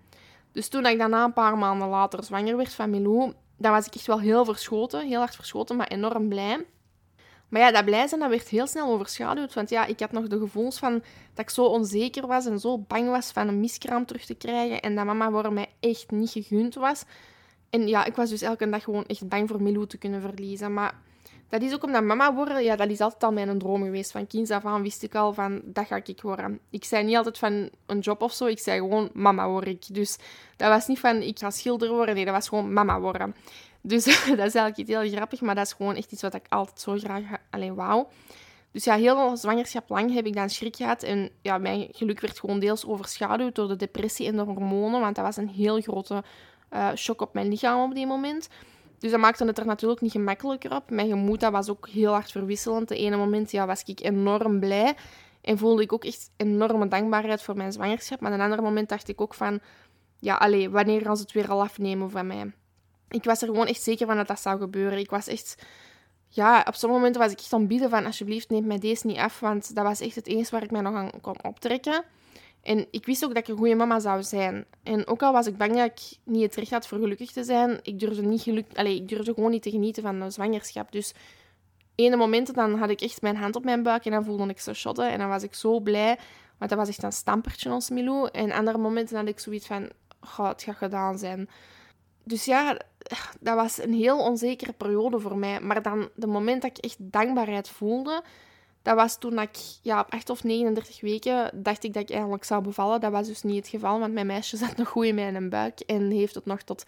[0.52, 3.96] Dus toen ik daarna een paar maanden later zwanger werd van Milou, dan was ik
[3.96, 6.66] echt wel heel verschoten, heel hard verschoten, maar enorm blij.
[7.50, 9.54] Maar ja, dat blij zijn, dat werd heel snel overschaduwd.
[9.54, 10.94] Want ja, ik had nog de gevoelens van
[11.34, 14.82] dat ik zo onzeker was en zo bang was van een miskraam terug te krijgen.
[14.82, 17.04] En dat mama voor mij echt niet gegund was.
[17.70, 20.74] En ja, ik was dus elke dag gewoon echt bang voor Milou te kunnen verliezen.
[20.74, 20.94] Maar
[21.50, 24.12] Dat is ook omdat mama worden, ja, dat is altijd al mijn droom geweest.
[24.12, 26.60] Van kinds af aan wist ik al van, dat ga ik worden.
[26.70, 29.94] Ik zei niet altijd van een job of zo, ik zei gewoon, mama word ik.
[29.94, 30.18] Dus
[30.58, 33.36] dat was niet van, ik ga schilder worden, nee, dat was gewoon mama worden.
[33.88, 34.04] Dus
[34.40, 36.80] dat is eigenlijk iets heel grappig, maar dat is gewoon echt iets wat ik altijd
[36.80, 38.06] zo graag alleen wou.
[38.72, 41.04] Dus ja, heel zwangerschap lang heb ik dan schrik gehad.
[41.04, 45.00] En ja, mijn geluk werd gewoon deels overschaduwd door de depressie en de hormonen.
[45.00, 46.24] Want dat was een heel grote
[46.74, 48.50] uh, shock op mijn lichaam op die moment.
[49.00, 50.90] Dus dat maakte het er natuurlijk niet gemakkelijker op.
[50.90, 52.88] Mijn gemoed dat was ook heel hard verwisselend.
[52.88, 54.96] De ene moment ja, was ik enorm blij.
[55.42, 58.20] En voelde ik ook echt enorme dankbaarheid voor mijn zwangerschap.
[58.20, 59.60] Maar een ander moment dacht ik ook van...
[60.20, 62.52] Ja, allee, wanneer gaan ze het weer al afnemen van mij?
[63.10, 65.00] Ik was er gewoon echt zeker van dat dat zou gebeuren.
[65.00, 65.56] Ik was echt
[66.30, 69.18] ja, op sommige momenten was ik echt aan bieden van alsjeblieft neem mij deze niet
[69.18, 72.04] af, want dat was echt het enige waar ik mij nog aan kon optrekken.
[72.62, 74.66] En ik wist ook dat ik een goede mama zou zijn.
[74.84, 77.44] En ook al was ik bang dat ik niet het recht had voor gelukkig te
[77.44, 78.66] zijn, ik durfde, niet geluk...
[78.74, 80.92] Allee, ik durfde gewoon niet te genieten van de zwangerschap.
[80.92, 81.14] Dus
[81.96, 84.60] ene momenten dan had ik echt mijn hand op mijn buik en dan voelde ik
[84.60, 86.18] zo shotten en dan was ik zo blij,
[86.58, 88.30] want dat was echt een stampertje ons Milou.
[88.32, 89.82] En andere momenten had ik zoiets van,
[90.20, 91.50] het gaat gedaan zijn.
[92.24, 92.78] Dus ja,
[93.40, 95.60] dat was een heel onzekere periode voor mij.
[95.62, 98.24] Maar dan, de moment dat ik echt dankbaarheid voelde,
[98.82, 102.44] dat was toen ik ja, op 8 of 39 weken dacht ik dat ik eigenlijk
[102.44, 103.00] zou bevallen.
[103.00, 105.80] Dat was dus niet het geval, want mijn meisje zat nog goed in mijn buik
[105.80, 106.84] en heeft het nog tot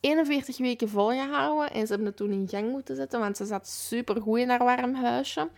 [0.00, 1.70] 41 weken volgehouden.
[1.70, 4.48] En ze hebben het toen in gang moeten zetten, want ze zat super goed in
[4.48, 5.48] haar warm huisje.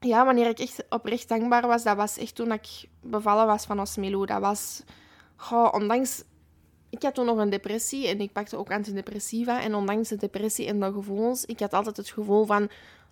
[0.00, 3.80] Ja, wanneer ik echt oprecht dankbaar was, dat was echt toen ik bevallen was van
[3.80, 4.26] Osmelo.
[4.26, 4.82] Dat was,
[5.36, 6.24] goh, ondanks
[6.92, 9.62] ik had toen nog een depressie en ik pakte ook antidepressiva.
[9.62, 12.70] En ondanks de depressie en de gevoelens, ik had altijd het gevoel van...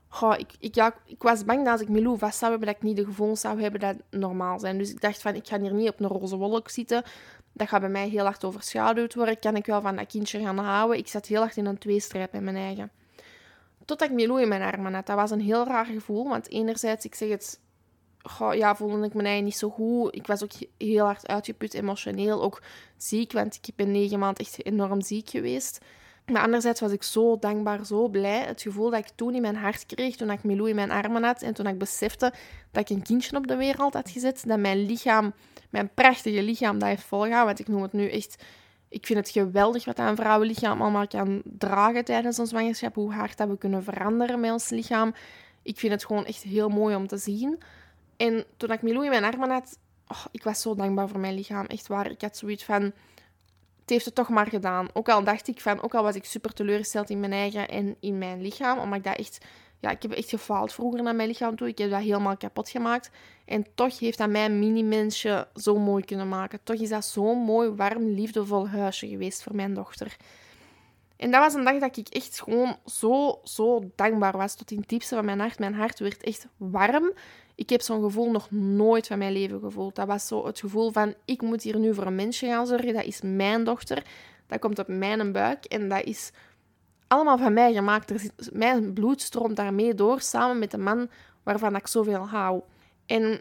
[0.08, 2.82] Goh, ik, ik, ik was bang dat als ik Milou vast zou hebben, dat ik
[2.82, 4.78] niet de gevoelens zou hebben dat normaal zijn.
[4.78, 7.02] Dus ik dacht van, ik ga hier niet op een roze wolk zitten.
[7.52, 9.38] Dat gaat bij mij heel hard overschaduwd worden.
[9.38, 10.98] Kan ik wel van dat kindje gaan houden?
[10.98, 12.90] Ik zat heel hard in een tweestrijd met mijn eigen.
[13.84, 15.06] Totdat ik Milou in mijn armen had.
[15.06, 17.60] Dat was een heel raar gevoel, want enerzijds, ik zeg het
[18.52, 20.14] ja, voelde ik me eigenlijk niet zo goed.
[20.14, 22.42] Ik was ook heel hard uitgeput, emotioneel.
[22.42, 22.62] Ook
[22.96, 25.78] ziek, want ik ben negen maanden echt enorm ziek geweest.
[26.26, 28.40] Maar anderzijds was ik zo dankbaar, zo blij.
[28.40, 31.22] Het gevoel dat ik toen in mijn hart kreeg, toen ik Milou in mijn armen
[31.22, 32.32] had en toen ik besefte
[32.70, 35.32] dat ik een kindje op de wereld had gezet, dat mijn lichaam,
[35.70, 37.46] mijn prachtige lichaam, dat heeft volgehouden.
[37.46, 38.42] Want ik noem het nu echt...
[38.88, 42.94] Ik vind het geweldig wat een vrouwenlichaam allemaal kan dragen tijdens een zwangerschap.
[42.94, 45.14] Hoe hard dat we kunnen veranderen met ons lichaam.
[45.62, 47.58] Ik vind het gewoon echt heel mooi om te zien.
[48.20, 49.78] En toen ik Milou in mijn armen had,
[50.08, 51.66] oh, ik was zo dankbaar voor mijn lichaam.
[51.66, 52.10] Echt waar.
[52.10, 54.88] Ik had zoiets van, het heeft het toch maar gedaan.
[54.92, 57.96] Ook al dacht ik van, ook al was ik super teleurgesteld in mijn eigen en
[58.00, 58.78] in mijn lichaam.
[58.78, 59.38] Omdat ik dat echt,
[59.78, 61.68] ja, ik heb echt gefaald vroeger naar mijn lichaam toe.
[61.68, 63.10] Ik heb dat helemaal kapot gemaakt.
[63.44, 66.60] En toch heeft dat mijn mini-mensje zo mooi kunnen maken.
[66.62, 70.16] Toch is dat zo'n mooi, warm, liefdevol huisje geweest voor mijn dochter.
[71.16, 74.54] En dat was een dag dat ik echt gewoon zo, zo dankbaar was.
[74.54, 75.58] Tot in het diepste van mijn hart.
[75.58, 77.12] Mijn hart werd echt warm.
[77.60, 79.94] Ik heb zo'n gevoel nog nooit van mijn leven gevoeld.
[79.94, 82.94] Dat was zo het gevoel van, ik moet hier nu voor een mensje gaan zorgen.
[82.94, 84.02] Dat is mijn dochter.
[84.46, 85.64] Dat komt op mijn buik.
[85.64, 86.30] En dat is
[87.06, 88.32] allemaal van mij gemaakt.
[88.52, 91.10] Mijn bloed stroomt daarmee door, samen met de man
[91.42, 92.60] waarvan ik zoveel hou.
[93.06, 93.40] En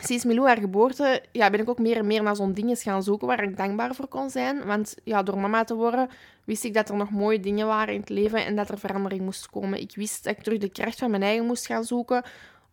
[0.00, 3.02] sinds Milou haar geboorte ja, ben ik ook meer en meer naar zo'n dingen gaan
[3.02, 4.64] zoeken waar ik dankbaar voor kon zijn.
[4.64, 6.08] Want ja, door mama te worden
[6.44, 9.22] wist ik dat er nog mooie dingen waren in het leven en dat er verandering
[9.22, 9.80] moest komen.
[9.80, 12.24] Ik wist dat ik terug de kracht van mijn eigen moest gaan zoeken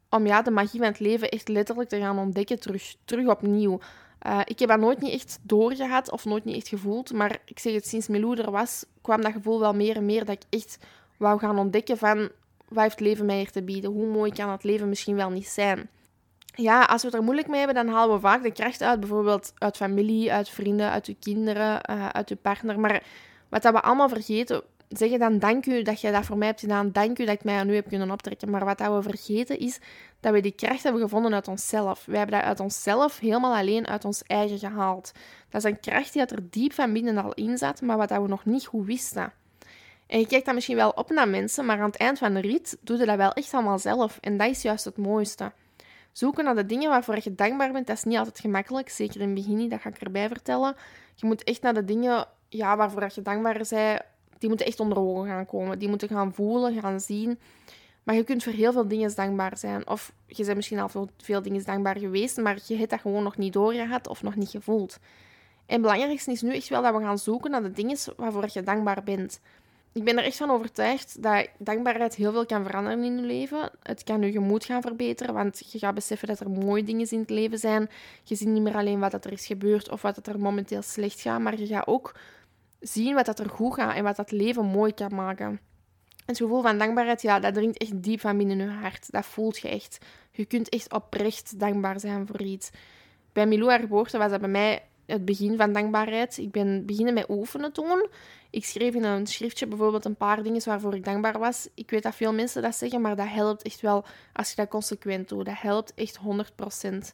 [0.09, 3.79] om ja, de magie van het leven echt letterlijk te gaan ontdekken terug, terug opnieuw.
[4.27, 7.13] Uh, ik heb dat nooit niet echt doorgehad of nooit niet echt gevoeld.
[7.13, 10.25] Maar ik zeg het, sinds Milou er was, kwam dat gevoel wel meer en meer
[10.25, 10.77] dat ik echt
[11.17, 12.29] wou gaan ontdekken van
[12.67, 13.91] wat heeft het leven mij hier te bieden?
[13.91, 15.89] Hoe mooi kan het leven misschien wel niet zijn?
[16.55, 18.99] Ja, als we het er moeilijk mee hebben, dan halen we vaak de kracht uit.
[18.99, 22.79] Bijvoorbeeld uit familie, uit vrienden, uit uw kinderen, uh, uit uw partner.
[22.79, 23.03] Maar
[23.49, 26.59] wat dat we allemaal vergeten, zeggen dan dank u dat je dat voor mij hebt
[26.59, 26.91] gedaan.
[26.91, 28.49] Dank u dat ik mij aan u heb kunnen optrekken.
[28.49, 29.79] Maar wat we vergeten is
[30.19, 32.05] dat we die kracht hebben gevonden uit onszelf.
[32.05, 35.11] Wij hebben dat uit onszelf helemaal alleen uit ons eigen gehaald.
[35.49, 38.27] Dat is een kracht die er diep van binnen al in zat, maar wat we
[38.27, 39.33] nog niet goed wisten.
[40.07, 42.39] En je kijkt dan misschien wel op naar mensen, maar aan het eind van de
[42.39, 44.17] rit doe je dat wel echt allemaal zelf.
[44.21, 45.51] En dat is juist het mooiste.
[46.11, 48.89] Zoeken naar de dingen waarvoor je dankbaar bent, dat is niet altijd gemakkelijk.
[48.89, 50.75] Zeker in het begin dat ga ik erbij vertellen.
[51.15, 54.01] Je moet echt naar de dingen ja, waarvoor je dankbaar bent,
[54.39, 55.79] die moeten echt onder ogen gaan komen.
[55.79, 57.39] Die moeten gaan voelen, gaan zien.
[58.03, 59.87] Maar je kunt voor heel veel dingen dankbaar zijn.
[59.87, 63.23] Of je bent misschien al voor veel dingen dankbaar geweest, maar je hebt dat gewoon
[63.23, 64.97] nog niet doorgehad of nog niet gevoeld.
[65.65, 68.47] En het belangrijkste is nu echt wel dat we gaan zoeken naar de dingen waarvoor
[68.53, 69.39] je dankbaar bent.
[69.93, 73.71] Ik ben er echt van overtuigd dat dankbaarheid heel veel kan veranderen in je leven.
[73.83, 77.19] Het kan je gemoed gaan verbeteren, want je gaat beseffen dat er mooie dingen in
[77.19, 77.89] het leven zijn.
[78.23, 81.39] Je ziet niet meer alleen wat er is gebeurd of wat er momenteel slecht gaat,
[81.39, 82.15] maar je gaat ook
[82.79, 85.59] zien wat dat er goed gaat en wat dat leven mooi kan maken.
[86.25, 89.11] Het gevoel van dankbaarheid, ja, dat dringt echt diep van binnen je hart.
[89.11, 89.97] Dat voelt je echt.
[90.31, 92.69] Je kunt echt oprecht dankbaar zijn voor iets.
[93.33, 96.37] Bij Milou haar was dat bij mij het begin van dankbaarheid.
[96.37, 98.07] Ik ben beginnen met oefenen toen.
[98.49, 101.67] Ik schreef in een schriftje bijvoorbeeld een paar dingen waarvoor ik dankbaar was.
[101.73, 104.67] Ik weet dat veel mensen dat zeggen, maar dat helpt echt wel als je dat
[104.67, 105.45] consequent doet.
[105.45, 107.13] Dat helpt echt 100%.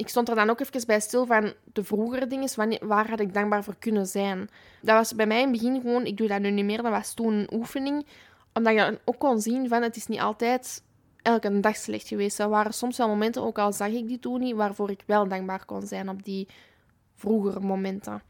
[0.00, 2.78] Ik stond er dan ook even bij stil van de vroegere dingen.
[2.86, 4.48] Waar had ik dankbaar voor kunnen zijn?
[4.82, 6.90] Dat was bij mij in het begin gewoon, ik doe dat nu niet meer, dat
[6.90, 8.06] was toen een oefening.
[8.52, 10.82] Omdat je ook kon zien van het is niet altijd
[11.22, 12.38] elke dag slecht geweest.
[12.38, 15.28] Er waren soms wel momenten, ook al zag ik die toen niet, waarvoor ik wel
[15.28, 16.48] dankbaar kon zijn op die
[17.14, 18.22] vroegere momenten.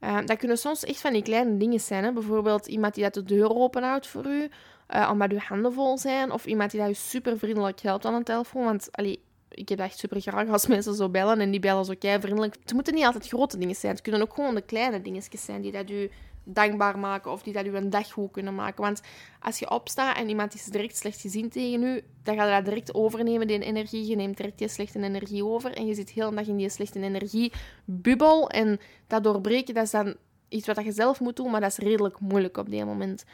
[0.00, 2.04] Uh, dat kunnen soms echt van die kleine dingen zijn.
[2.04, 2.12] Hè?
[2.12, 4.48] Bijvoorbeeld iemand die dat de deur openhoudt voor u,
[4.94, 6.30] uh, omdat uw handen vol zijn.
[6.32, 8.64] Of iemand die dat u super vriendelijk helpt aan een telefoon.
[8.64, 9.23] Want allee,
[9.54, 12.56] ik heb echt super graag als mensen zo bellen en die bellen zo kei vriendelijk.
[12.62, 13.92] Het moeten niet altijd grote dingen zijn.
[13.92, 16.10] Het kunnen ook gewoon de kleine dingetjes zijn die dat u
[16.44, 18.82] dankbaar maken of die dat u een dag goed kunnen maken.
[18.82, 19.02] Want
[19.40, 22.64] als je opstaat en iemand is direct slecht gezien tegen u, dan ga je dat
[22.64, 24.06] direct overnemen, die energie.
[24.06, 26.68] Je neemt direct die slechte energie over en je zit heel de dag in die
[26.68, 28.50] slechte energiebubbel.
[28.50, 30.14] En dat doorbreken, dat is dan
[30.48, 33.24] iets wat je zelf moet doen, maar dat is redelijk moeilijk op die moment.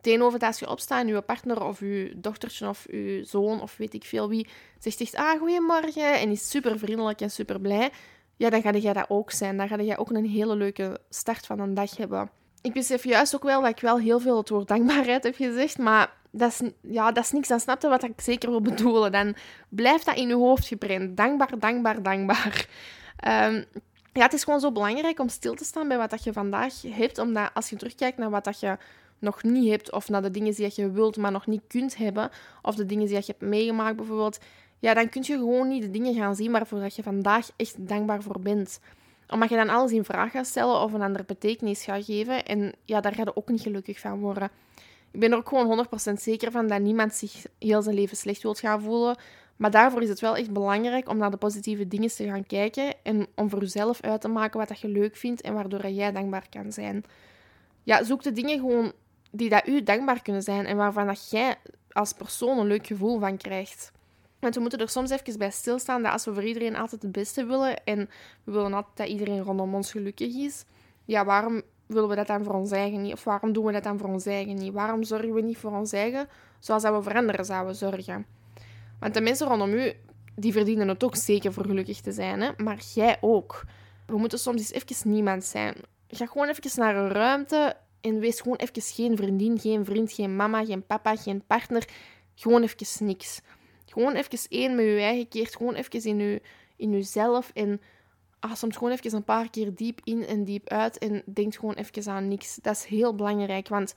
[0.00, 3.76] Tegenover dat als je opstaat en je partner of je dochtertje of je zoon of
[3.76, 7.90] weet ik veel wie zegt echt, ah, goeiemorgen, en is super vriendelijk en super blij,
[8.36, 9.56] ja, dan ga jij dat ook zijn.
[9.56, 13.34] Dan ga jij ook een hele leuke start van een dag hebben ik besef juist
[13.34, 16.70] ook wel dat ik wel heel veel het woord dankbaarheid heb gezegd, maar dat is,
[16.82, 17.48] ja, dat is niks.
[17.48, 19.12] Dan snap je wat ik zeker wil bedoelen.
[19.12, 19.34] Dan
[19.68, 21.16] blijft dat in je hoofd geprent.
[21.16, 22.66] Dankbaar, dankbaar, dankbaar.
[23.26, 23.64] Um,
[24.12, 26.82] ja, het is gewoon zo belangrijk om stil te staan bij wat dat je vandaag
[26.82, 28.76] hebt, omdat als je terugkijkt naar wat dat je
[29.20, 32.30] nog niet hebt, of naar de dingen die je wilt, maar nog niet kunt hebben,
[32.62, 34.38] of de dingen die je hebt meegemaakt bijvoorbeeld,
[34.78, 38.22] ja, dan kun je gewoon niet de dingen gaan zien waarvoor je vandaag echt dankbaar
[38.22, 38.80] voor bent
[39.30, 42.44] omdat je dan alles in vraag gaat stellen of een andere betekenis gaat geven.
[42.44, 44.50] En ja, daar ga je ook niet gelukkig van worden.
[45.10, 48.42] Ik ben er ook gewoon 100% zeker van dat niemand zich heel zijn leven slecht
[48.42, 49.16] wilt gaan voelen.
[49.56, 52.94] Maar daarvoor is het wel echt belangrijk om naar de positieve dingen te gaan kijken
[53.02, 56.12] en om voor jezelf uit te maken wat dat je leuk vindt en waardoor jij
[56.12, 57.04] dankbaar kan zijn.
[57.82, 58.92] Ja, zoek de dingen gewoon
[59.30, 61.56] die dat u dankbaar kunnen zijn en waarvan dat jij
[61.92, 63.92] als persoon een leuk gevoel van krijgt.
[64.38, 67.12] Want we moeten er soms even bij stilstaan dat als we voor iedereen altijd het
[67.12, 68.10] beste willen en
[68.44, 70.64] we willen altijd dat iedereen rondom ons gelukkig is,
[71.04, 73.12] ja, waarom willen we dat dan voor ons eigen niet?
[73.12, 74.72] Of waarom doen we dat dan voor ons eigen niet?
[74.72, 78.26] Waarom zorgen we niet voor ons eigen zoals dat we voor anderen zouden zorgen?
[79.00, 79.92] Want de mensen rondom u,
[80.34, 82.50] die verdienen het ook zeker voor gelukkig te zijn, hè?
[82.56, 83.64] maar jij ook.
[84.06, 85.74] We moeten soms eens even niemand zijn.
[86.08, 90.36] Ga gewoon even naar een ruimte en wees gewoon even geen vriendin, geen vriend, geen
[90.36, 91.88] mama, geen papa, geen partner.
[92.34, 93.40] Gewoon even niks.
[93.86, 95.56] Gewoon even één met je eigen keert.
[95.56, 96.42] Gewoon even in, je,
[96.76, 97.50] in jezelf.
[97.54, 97.80] En
[98.38, 100.98] ah, soms gewoon even een paar keer diep in en diep uit.
[100.98, 102.58] En denk gewoon even aan niks.
[102.62, 103.68] Dat is heel belangrijk.
[103.68, 103.94] Want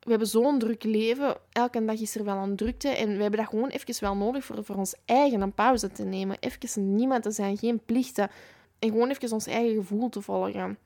[0.00, 1.36] we hebben zo'n druk leven.
[1.52, 2.88] Elke dag is er wel een drukte.
[2.88, 6.04] En we hebben dat gewoon even wel nodig voor, voor ons eigen een pauze te
[6.04, 6.36] nemen.
[6.40, 7.58] Even niemand te zijn.
[7.58, 8.30] Geen plichten.
[8.78, 10.78] En gewoon even ons eigen gevoel te volgen.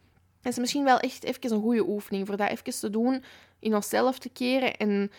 [0.43, 2.27] Is misschien wel echt even een goede oefening.
[2.27, 3.25] Voor dat even te doen.
[3.59, 4.77] In onszelf te keren.
[4.77, 5.11] En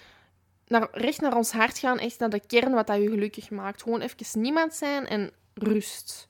[0.67, 3.83] naar, recht naar ons hart gaan, echt naar de kern wat dat je gelukkig maakt.
[3.83, 6.27] Gewoon even niemand zijn en rust.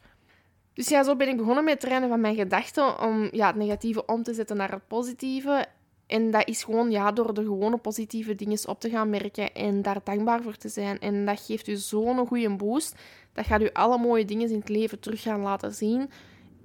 [0.74, 3.56] Dus ja, zo ben ik begonnen met het trainen van mijn gedachten om ja, het
[3.56, 5.66] negatieve om te zetten naar het positieve.
[6.08, 9.82] En dat is gewoon ja, door de gewone positieve dingen op te gaan merken en
[9.82, 11.00] daar dankbaar voor te zijn.
[11.00, 12.96] En dat geeft u zo'n goede boost.
[13.34, 16.10] Dat gaat u alle mooie dingen in het leven terug gaan laten zien.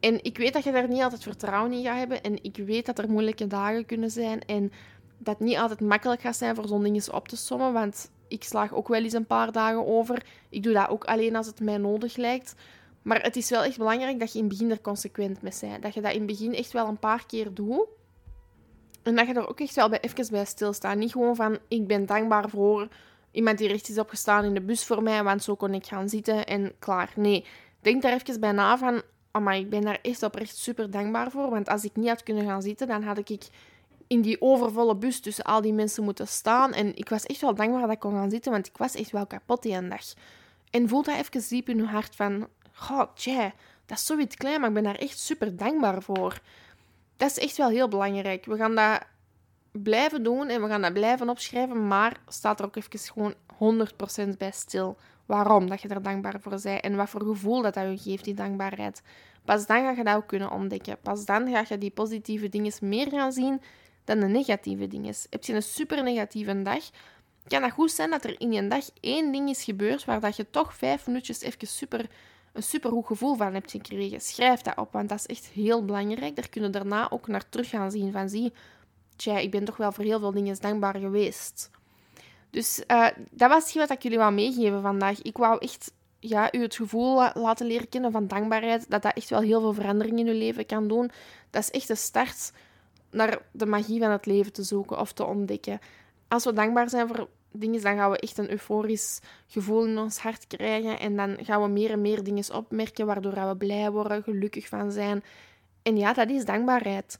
[0.05, 2.23] En ik weet dat je daar niet altijd vertrouwen in gaat hebben.
[2.23, 4.41] En ik weet dat er moeilijke dagen kunnen zijn.
[4.41, 4.73] En
[5.19, 7.73] dat niet altijd makkelijk gaat zijn voor zo'n dingen op te sommen.
[7.73, 10.27] Want ik slaag ook wel eens een paar dagen over.
[10.49, 12.55] Ik doe dat ook alleen als het mij nodig lijkt.
[13.03, 15.83] Maar het is wel echt belangrijk dat je in het begin er consequent mee bent.
[15.83, 17.87] Dat je dat in het begin echt wel een paar keer doet.
[19.03, 20.97] En dat je er ook echt wel bij, even bij stilstaat.
[20.97, 22.89] Niet gewoon van, ik ben dankbaar voor
[23.31, 26.09] iemand die recht is opgestaan in de bus voor mij, want zo kon ik gaan
[26.09, 27.13] zitten en klaar.
[27.17, 27.45] Nee,
[27.81, 29.03] denk daar even bij na van,
[29.43, 31.51] maar ik ben daar echt oprecht super dankbaar voor.
[31.51, 33.49] Want als ik niet had kunnen gaan zitten, dan had ik
[34.07, 36.73] in die overvolle bus tussen al die mensen moeten staan.
[36.73, 39.11] En ik was echt wel dankbaar dat ik kon gaan zitten, want ik was echt
[39.11, 40.15] wel kapot die dag.
[40.71, 42.49] En voel dat even diep in je hart van...
[42.73, 43.53] God, tja,
[43.87, 46.41] dat is zoiets klein, maar ik ben daar echt super dankbaar voor.
[47.17, 48.45] Dat is echt wel heel belangrijk.
[48.45, 49.03] We gaan dat
[49.73, 53.35] blijven doen en we gaan dat blijven opschrijven, maar staat er ook even gewoon
[54.35, 54.97] 100% bij stil.
[55.27, 58.25] Waarom dat je er dankbaar voor bent en wat voor gevoel dat dat je geeft,
[58.25, 59.03] die dankbaarheid.
[59.45, 60.99] Pas dan ga je dat ook kunnen ontdekken.
[61.03, 63.61] Pas dan ga je die positieve dingen meer gaan zien
[64.05, 65.15] dan de negatieve dingen.
[65.31, 66.91] Heb je een super negatieve dag,
[67.47, 70.37] kan dat goed zijn dat er in je dag één ding is gebeurd waar dat
[70.37, 72.11] je toch vijf minuutjes even super,
[72.53, 74.21] een super goed gevoel van hebt gekregen.
[74.21, 76.37] Schrijf dat op, want dat is echt heel belangrijk.
[76.37, 78.53] Daar kunnen daarna ook naar terug gaan zien van zie,
[79.17, 81.71] tja, ik ben toch wel voor heel veel dingen dankbaar geweest.
[82.55, 85.23] Dus uh, dat was wat ik jullie wou meegeven vandaag.
[85.23, 89.31] Ik wou echt ja, u het gevoel laten leren kennen van dankbaarheid, dat dat echt
[89.31, 91.11] wel heel veel verandering in uw leven kan doen.
[91.51, 92.53] Dat is echt de start
[93.11, 95.81] naar de magie van het leven te zoeken of te ontdekken.
[96.29, 100.19] Als we dankbaar zijn voor dingen, dan gaan we echt een euforisch gevoel in ons
[100.19, 100.99] hart krijgen.
[100.99, 104.93] En dan gaan we meer en meer dingen opmerken, waardoor we blij worden, gelukkig van
[104.93, 105.25] zijn.
[105.83, 107.19] En ja, dat is dankbaarheid.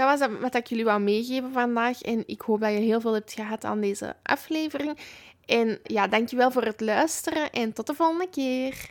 [0.00, 2.02] Dat was wat ik jullie wou meegeven vandaag.
[2.02, 4.98] En ik hoop dat je heel veel hebt gehad aan deze aflevering.
[5.46, 8.90] En ja, dankjewel voor het luisteren en tot de volgende keer.